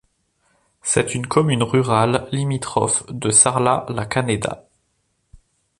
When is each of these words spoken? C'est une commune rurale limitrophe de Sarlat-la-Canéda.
C'est 0.81 1.13
une 1.13 1.27
commune 1.27 1.61
rurale 1.61 2.27
limitrophe 2.31 3.05
de 3.11 3.29
Sarlat-la-Canéda. 3.29 4.67